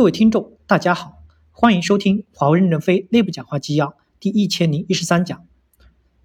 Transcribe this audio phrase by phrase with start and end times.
[0.00, 1.22] 各位听众，大家好，
[1.52, 5.46] 欢迎收听华为任正非内部讲话纪要第一千零一十三讲，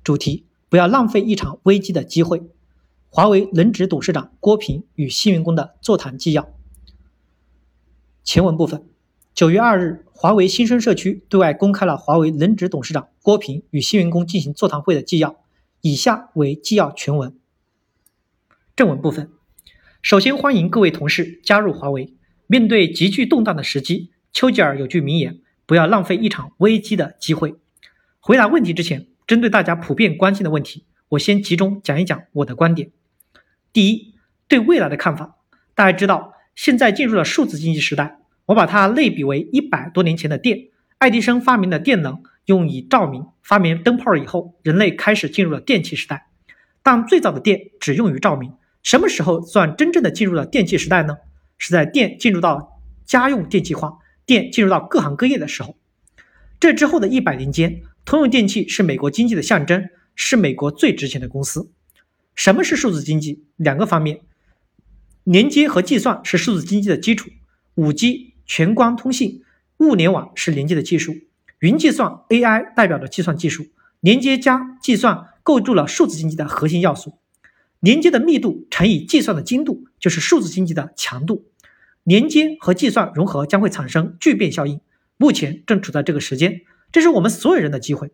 [0.01, 2.42] 主题：不要浪费一场危机的机会。
[3.09, 6.53] 华为轮值董事长郭平与新员工的座谈纪要。
[8.23, 8.86] 前文部分：
[9.34, 15.36] 九月二日，华为新生社区对外公开了华为轮值董事长郭平与新员工进行座谈会的纪要。
[15.82, 17.38] 以下为纪要全文。
[18.73, 19.30] 正文部分：
[20.02, 22.14] 首先欢迎各位同事加入华为。
[22.48, 27.56] 面对极具动荡的时机，丘吉尔有句名言：“不要浪费一场危机的机会。”
[28.20, 32.91] 回答问题之前，针对大家普遍关心的问题，我先集中讲一讲我的观点。
[33.73, 34.13] 第一，
[34.47, 35.37] 对未来的看法。
[35.73, 40.67] 大家知道，现在进入了数字经济时代，我把它类比为一百多年前的电。
[40.98, 46.27] 爱迪生发明了电能，用以照明；发明灯泡以后，人类开始进入了电气时代。
[46.81, 48.53] 但最早的电只用于照明。
[48.81, 51.17] 什么时候算真正的进入了电气时代呢？
[51.67, 55.75] 是在电进入到家用电气化，电进入到各行各业的时候。
[56.59, 61.71] 这之后的一百年间，通用电气是美国经济的象征，是美国最值钱的公司。
[62.35, 63.45] 什么是数字经济？
[63.55, 64.22] 两个方面，
[65.23, 67.31] 连接和计算是数字经济的基础。
[67.73, 69.42] 五 G 全光通信、
[69.80, 71.16] 物联网是连接的技术，
[71.62, 73.66] 云计算 AI 代表着计算技术，
[74.02, 77.18] 连接加计算构筑了数字经济的核心要素。
[77.80, 81.45] 连接的密度乘以计算的精度，就是数字经济的强度。
[82.06, 84.80] 连接和计算融合将会产生聚变效应，
[85.17, 88.12] 目前正处在这个时间，这是我们所有人的机会。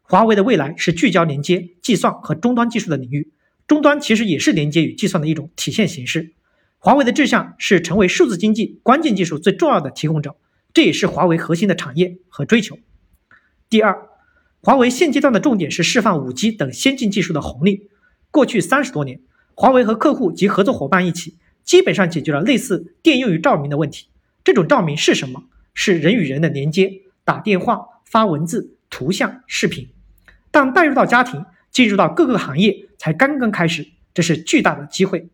[0.00, 3.34] 华为的未来是聚焦连接、计算和终端技术的领域，
[3.66, 6.32] 终端其实也是连接与计算的一种体现形式。
[6.78, 10.36] 华为的志向是成为数字经济关键技术最重要的提供者，
[10.72, 12.78] 这也是华为核心的产业和追求。
[13.68, 14.08] 第二，
[14.62, 17.90] 华为现阶段的重点是释放 5G 等先进技术的红利。
[18.30, 19.20] 过去三十多年，
[19.54, 24.08] 华为和客户及合作伙伴一起，基本上解决了类似电用于照明的问题。
[24.44, 25.44] 这种照明是什么？
[25.72, 29.88] 是人与人的连接，打电话、发文字、图像、视频。
[30.50, 35.28] 但带入到家庭，进入到各个行业，才刚刚开始，这是巨大的机会。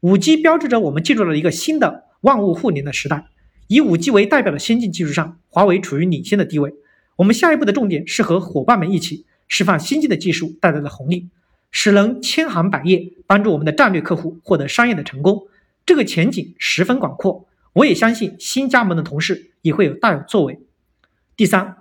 [0.00, 3.26] 五 G 标志着我们进入了一个新的万物互联的时代。
[3.68, 6.74] 以五 G 为代表的先进技术上，华为处于领先的地位。
[7.16, 11.28] 我们下一步的重点是和伙伴们一起释放新进的技术带来的红利。
[11.70, 15.46] 使能千行百业，帮助我们的战略客户获得商业的成功，
[15.86, 17.48] 这个前景十分广阔。
[17.72, 20.60] 我也相信新加盟的同事也会有大有作为。
[21.36, 21.76] 第三，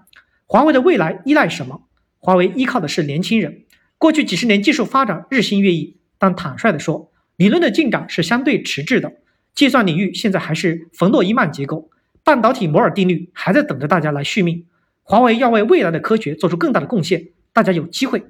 [0.46, 1.88] 华为的未来依赖什么？
[2.20, 3.64] 华为依靠的是年轻人。
[3.98, 9.14] 过去几十年技术发展日新月异，但坦率地说，理论的进展是相对迟滞的。
[9.54, 11.90] 计算领域现在还是冯诺依曼结构，
[12.26, 14.66] 半导体摩尔定律还在等着大家来续命。
[15.02, 18.26] 华为要为未来的科学做出更大的贡献，大家有机会。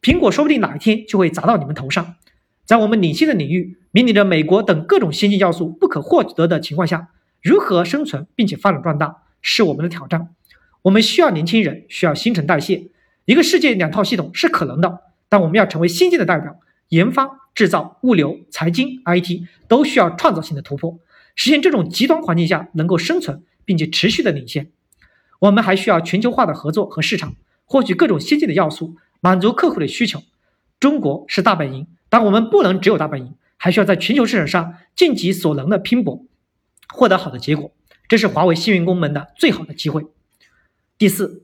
[0.00, 2.14] 苹果说不定哪一天就会砸到你们头上。
[2.68, 7.08] 在我们领先的领域，面临着美国等各种先进要素不可获得的情况下，
[7.40, 10.28] 如何生存并且发展壮大，是我们的挑战。
[10.82, 12.88] 我们需要年轻人，需要新陈代谢。
[13.24, 16.60] 一个世界两套系统是可能的，但我们要成为先进的代表。
[16.90, 20.98] 研发、制造、物流、财经、IT 都需要创造性的突破，
[21.34, 24.70] 实现这种极端环境下能够生存并且持续的领先。
[25.38, 28.96] 我们还需要全球化的合作和市场，获取各种先进的要素。
[29.20, 30.22] 满足客户的需求，
[30.78, 36.24] 中国是大本营，但我们不能只有大本营，还需要在全球市场上尽己所能的拼搏，
[36.88, 37.72] 获得好的结果。
[38.08, 40.06] 这是华为新员工们的最好的机会。
[40.96, 41.42] 第四，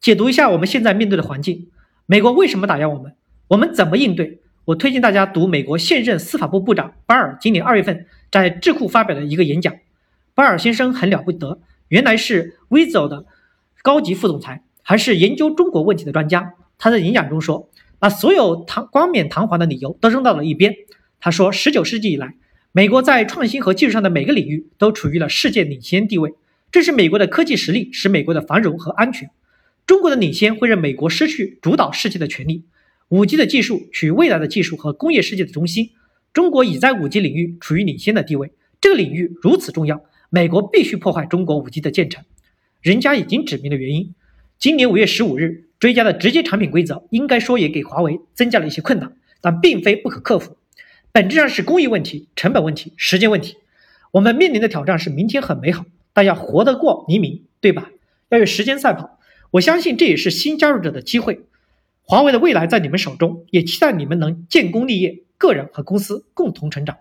[0.00, 1.70] 解读一下我们现在面对的环境：
[2.06, 3.14] 美国为什么打压我们？
[3.48, 4.40] 我们怎么应对？
[4.64, 9.74] 我推荐大家读美国现任司法部部长巴尔今年二月份在智库发表的一个演讲。
[10.34, 13.26] 巴尔先生很了不得，原来是 Vizo 的
[13.82, 16.54] 高级副总裁，还是研究中国问题的专家。
[16.78, 20.74] 他在演讲中说：“把所有堂冠冕堂皇的理由都扔到了一边。”
[21.18, 22.34] 他说：“十九世纪以来，
[22.72, 26.34] 美国在创新和技术上的每个领域都处于了世界领先地位。
[26.70, 29.30] 这是美国的科技实力使美国的繁荣和安全。
[29.86, 32.64] 中国的领先会让美国失去主导世界的权利。
[33.08, 35.90] 五 G 的技术处于未来的技术和工业世界的中心，
[36.32, 38.52] 中国已在五 G 领域处于领先的地位。
[38.80, 42.24] 这个领域如此重要，美国必须破坏中国五 G 的建成。
[42.82, 44.14] 人家已经指明了原因。
[44.58, 50.56] 今年五月十五日。”追加的直接产品规则，应该说也给华为增加了一些困难，但并非不可克服。
[51.12, 53.56] 本质上是工艺问题、成本问题、时间问题。
[54.12, 57.90] 我们面临的挑战是明天很美好，但要活得过黎明，对吧？
[58.28, 59.18] 要与时间赛跑。
[59.52, 61.46] 我相信这也是新加入者的机会。
[62.02, 66.96] 华为的未来在你们手中，也期待你们能建功立业，个人和公司共同成长。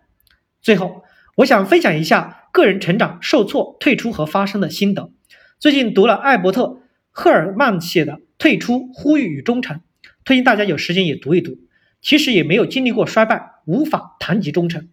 [0.62, 1.04] 最后，
[1.38, 5.12] 我想分享一下个人成长、受挫、退出和发生的心得。
[5.60, 6.64] 最近读了艾伯特·
[7.18, 8.20] 赫尔曼写的。
[8.38, 9.80] 退出、呼吁与忠诚，
[10.26, 11.58] 推荐大家有时间也读一读。
[12.02, 14.90] 其实也没有经历过衰败，无法谈及忠诚。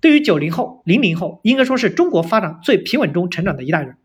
[0.00, 3.96] 对于九零后、零零后，应该说是中国发展最平稳中成长的一代人。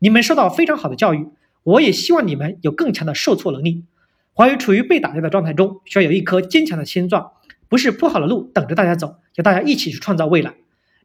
[0.00, 1.28] 你们受到非常好的教育，
[1.62, 3.84] 我也希望你们有更强的受挫能力。
[4.32, 7.30] 华为处于被打压的状态中，需要有一颗坚强的心脏，
[7.68, 10.54] 不是铺好了路等着大家走，要大家一起去创造未来。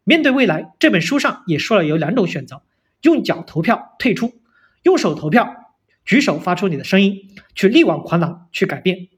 [0.03, 2.63] 面对未来，这本书上也说了有两种选择：
[3.03, 4.33] 用脚投票退出，
[4.81, 5.66] 用手投票，
[6.07, 9.09] 举手发出你的声音，去力挽狂澜，去改变。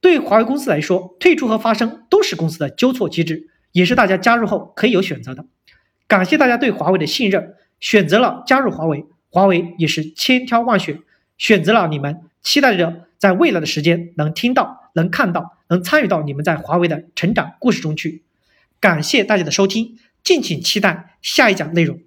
[0.00, 5.44] 对华为公司来说，退出和发声都是公司的纠错机制，也是大家加入后可以有选择的。
[6.06, 7.56] 感谢大家对华为的信任。
[7.80, 11.00] 选择了加入华为，华为也是千挑万选
[11.36, 18.22] 选择了你们，期待着在未来的时间能听到、能看到、能参与到你们在华为的成长故事中去。
[18.78, 21.98] 感谢大家的收听，敬请期待下一讲内容。